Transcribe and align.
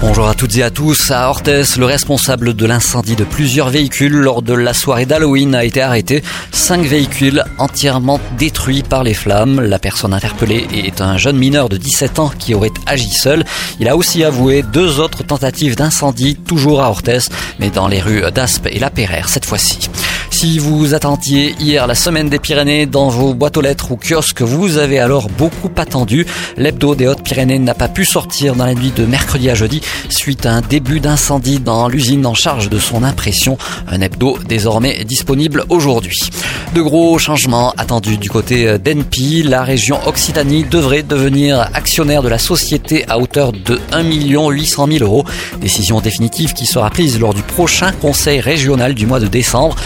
Bonjour 0.00 0.28
à 0.28 0.34
toutes 0.34 0.56
et 0.58 0.62
à 0.62 0.70
tous. 0.70 1.10
À 1.10 1.30
Orthez, 1.30 1.62
le 1.78 1.86
responsable 1.86 2.52
de 2.54 2.66
l'incendie 2.66 3.16
de 3.16 3.24
plusieurs 3.24 3.70
véhicules 3.70 4.12
lors 4.12 4.42
de 4.42 4.52
la 4.52 4.74
soirée 4.74 5.06
d'Halloween 5.06 5.54
a 5.54 5.64
été 5.64 5.80
arrêté. 5.80 6.22
Cinq 6.52 6.82
véhicules 6.82 7.42
entièrement 7.58 8.20
détruits 8.36 8.82
par 8.82 9.04
les 9.04 9.14
flammes. 9.14 9.60
La 9.60 9.78
personne 9.78 10.12
interpellée 10.12 10.66
est 10.74 11.00
un 11.00 11.16
jeune 11.16 11.38
mineur 11.38 11.70
de 11.70 11.78
17 11.78 12.18
ans 12.18 12.30
qui 12.38 12.54
aurait 12.54 12.72
agi 12.84 13.10
seul. 13.10 13.44
Il 13.80 13.88
a 13.88 13.96
aussi 13.96 14.22
avoué 14.22 14.62
deux 14.62 15.00
autres 15.00 15.24
tentatives 15.24 15.76
d'incendie, 15.76 16.36
toujours 16.36 16.82
à 16.82 16.90
Orthez, 16.90 17.30
mais 17.58 17.70
dans 17.70 17.88
les 17.88 18.00
rues 18.00 18.22
d'Aspe 18.34 18.66
et 18.66 18.78
La 18.78 18.90
cette 19.26 19.46
fois-ci. 19.46 19.88
Si 20.38 20.58
vous 20.58 20.92
attendiez 20.92 21.54
hier 21.58 21.86
la 21.86 21.94
semaine 21.94 22.28
des 22.28 22.38
Pyrénées 22.38 22.84
dans 22.84 23.08
vos 23.08 23.32
boîtes 23.32 23.56
aux 23.56 23.62
lettres 23.62 23.90
ou 23.90 23.96
kiosques, 23.96 24.42
vous 24.42 24.76
avez 24.76 24.98
alors 24.98 25.28
beaucoup 25.30 25.70
attendu. 25.78 26.26
L'hebdo 26.58 26.94
des 26.94 27.08
Hautes-Pyrénées 27.08 27.58
n'a 27.58 27.72
pas 27.72 27.88
pu 27.88 28.04
sortir 28.04 28.54
dans 28.54 28.66
la 28.66 28.74
nuit 28.74 28.92
de 28.94 29.06
mercredi 29.06 29.48
à 29.48 29.54
jeudi 29.54 29.80
suite 30.10 30.44
à 30.44 30.52
un 30.52 30.60
début 30.60 31.00
d'incendie 31.00 31.58
dans 31.58 31.88
l'usine 31.88 32.26
en 32.26 32.34
charge 32.34 32.68
de 32.68 32.78
son 32.78 33.02
impression. 33.02 33.56
Un 33.88 34.02
hebdo 34.02 34.36
désormais 34.46 35.04
disponible 35.04 35.64
aujourd'hui. 35.70 36.20
De 36.74 36.82
gros 36.82 37.18
changements 37.18 37.72
attendus 37.78 38.18
du 38.18 38.28
côté 38.28 38.78
d'Enpi. 38.78 39.42
La 39.42 39.64
région 39.64 39.98
Occitanie 40.06 40.64
devrait 40.64 41.02
devenir 41.02 41.60
actionnaire 41.72 42.22
de 42.22 42.28
la 42.28 42.38
société 42.38 43.06
à 43.08 43.18
hauteur 43.18 43.52
de 43.52 43.80
1 43.90 44.02
800 44.02 44.86
000 44.86 45.02
euros. 45.02 45.24
Décision 45.62 46.02
définitive 46.02 46.52
qui 46.52 46.66
sera 46.66 46.90
prise 46.90 47.18
lors 47.18 47.32
du 47.32 47.42
prochain 47.42 47.92
conseil 47.92 48.40
régional 48.40 48.94
du 48.94 49.06
mois 49.06 49.20
de 49.20 49.28
décembre. 49.28 49.76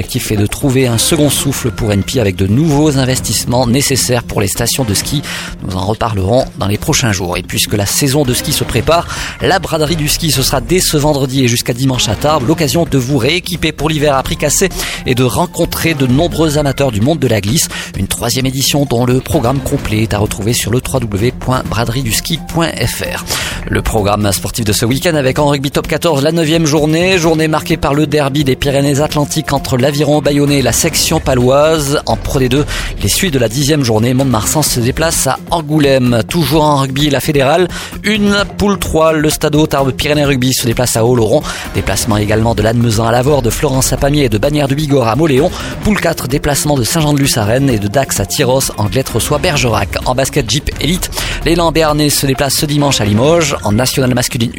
Est 0.00 0.36
de 0.36 0.46
trouver 0.46 0.86
un 0.86 0.98
second 0.98 1.30
souffle 1.30 1.70
pour 1.70 1.92
NP 1.92 2.18
avec 2.18 2.36
de 2.36 2.46
nouveaux 2.46 2.98
investissements 2.98 3.66
nécessaires 3.66 4.22
pour 4.22 4.40
les 4.40 4.48
stations 4.48 4.84
de 4.84 4.94
ski. 4.94 5.22
Nous 5.62 5.76
en 5.76 5.84
reparlerons 5.84 6.44
dans 6.58 6.66
les 6.66 6.78
prochains 6.78 7.12
jours. 7.12 7.36
Et 7.36 7.42
puisque 7.42 7.74
la 7.74 7.86
saison 7.86 8.24
de 8.24 8.34
ski 8.34 8.52
se 8.52 8.64
prépare, 8.64 9.06
la 9.40 9.58
braderie 9.58 9.96
du 9.96 10.08
ski 10.08 10.30
ce 10.30 10.42
sera 10.42 10.60
dès 10.60 10.80
ce 10.80 10.96
vendredi 10.96 11.44
et 11.44 11.48
jusqu'à 11.48 11.74
dimanche 11.74 12.08
à 12.08 12.14
Tarbes. 12.14 12.48
L'occasion 12.48 12.86
de 12.90 12.98
vous 12.98 13.18
rééquiper 13.18 13.72
pour 13.72 13.88
l'hiver 13.88 14.16
à 14.16 14.22
prix 14.22 14.36
cassé 14.36 14.68
et 15.06 15.14
de 15.14 15.24
rencontrer 15.24 15.94
de 15.94 16.06
nombreux 16.06 16.58
amateurs 16.58 16.92
du 16.92 17.00
monde 17.00 17.18
de 17.18 17.28
la 17.28 17.40
glisse. 17.40 17.68
Une 17.96 18.08
troisième 18.08 18.46
édition 18.46 18.86
dont 18.86 19.04
le 19.04 19.20
programme 19.20 19.60
complet 19.60 20.02
est 20.02 20.14
à 20.14 20.18
retrouver 20.18 20.52
sur 20.52 20.70
le 20.70 20.80
www.braderiedusski.fr. 20.80 23.24
Le 23.68 23.82
programme 23.82 24.30
sportif 24.32 24.64
de 24.64 24.72
ce 24.72 24.86
week-end 24.86 25.14
avec 25.14 25.38
en 25.38 25.48
rugby 25.48 25.70
top 25.70 25.86
14 25.86 26.22
la 26.22 26.32
neuvième 26.32 26.66
journée, 26.66 27.18
journée 27.18 27.48
marquée 27.48 27.76
par 27.76 27.92
le 27.94 28.06
derby 28.06 28.44
des 28.44 28.56
Pyrénées-Atlantiques 28.56 29.52
entre 29.52 29.76
l'aviron 29.90 30.20
bayonnais 30.20 30.62
la 30.62 30.70
section 30.70 31.18
paloise. 31.18 32.00
En 32.06 32.14
Pro 32.14 32.38
D2, 32.38 32.64
les 33.02 33.08
suites 33.08 33.34
de 33.34 33.40
la 33.40 33.48
dixième 33.48 33.82
journée, 33.82 34.14
Mont-de-Marsan 34.14 34.62
se 34.62 34.78
déplace 34.78 35.26
à 35.26 35.40
Angoulême. 35.50 36.22
Toujours 36.28 36.62
en 36.62 36.76
rugby, 36.76 37.10
la 37.10 37.18
fédérale. 37.18 37.66
Une 38.04 38.36
poule 38.56 38.78
3, 38.78 39.14
le 39.14 39.28
Stade 39.30 39.56
Tarbes 39.68 39.90
Pyrénées 39.90 40.24
Rugby 40.24 40.52
se 40.52 40.64
déplace 40.64 40.96
à 40.96 41.04
Oloron. 41.04 41.42
Déplacement 41.74 42.18
également 42.18 42.54
de 42.54 42.62
Lannemezan 42.62 43.04
à 43.04 43.10
Lavore, 43.10 43.42
de 43.42 43.50
Florence 43.50 43.92
à 43.92 43.96
Pamiers 43.96 44.26
et 44.26 44.28
de 44.28 44.38
Bagnères 44.38 44.68
de 44.68 44.76
Bigorre 44.76 45.08
à 45.08 45.16
Moléon. 45.16 45.50
Poule 45.82 46.00
4, 46.00 46.28
déplacement 46.28 46.76
de 46.76 46.84
Saint-Jean-de-Luz 46.84 47.36
à 47.36 47.44
Rennes 47.44 47.68
et 47.68 47.80
de 47.80 47.88
Dax 47.88 48.20
à 48.20 48.26
Tyros. 48.26 48.70
Anglette 48.78 49.08
reçoit 49.08 49.38
Bergerac. 49.38 49.88
En 50.06 50.14
basket 50.14 50.48
Jeep 50.48 50.70
Elite, 50.80 51.10
l'élan 51.44 51.72
Béarnais 51.72 52.10
se 52.10 52.26
déplace 52.26 52.54
ce 52.54 52.66
dimanche 52.66 53.00
à 53.00 53.04
Limoges. 53.04 53.56
En 53.64 53.72
nationale 53.72 54.14
masculine 54.14 54.52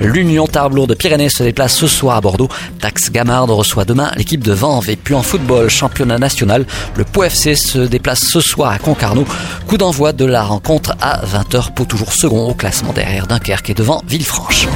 1, 0.00 0.04
l'Union 0.04 0.46
Tarbes 0.46 0.86
de 0.86 0.94
Pyrénées 0.94 1.28
se 1.28 1.42
déplace 1.42 1.74
ce 1.74 1.86
soir 1.86 2.16
à 2.16 2.20
Bordeaux. 2.20 2.48
Dax 2.80 3.10
Gamard 3.10 3.46
reçoit 3.46 3.84
demain 3.84 4.10
l'équipe 4.16 4.42
de 4.42 4.52
Vanves. 4.52 4.90
Et 4.90 4.96
puis 4.96 5.14
en 5.14 5.22
football, 5.22 5.68
championnat 5.68 6.18
national, 6.18 6.66
le 6.96 7.04
Pau 7.04 7.24
FC 7.24 7.54
se 7.54 7.78
déplace 7.78 8.20
ce 8.20 8.40
soir 8.40 8.72
à 8.72 8.78
Concarneau. 8.78 9.24
Coup 9.66 9.76
d'envoi 9.76 10.12
de 10.12 10.24
la 10.24 10.42
rencontre 10.42 10.94
à 11.00 11.24
20h 11.24 11.74
pour 11.74 11.86
toujours 11.86 12.12
second 12.12 12.48
au 12.48 12.54
classement 12.54 12.92
derrière 12.92 13.26
Dunkerque 13.26 13.70
et 13.70 13.74
devant 13.74 14.02
Villefranche. 14.06 14.66